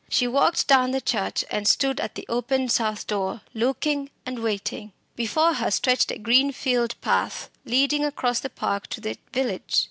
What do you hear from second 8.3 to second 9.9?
the park to the village.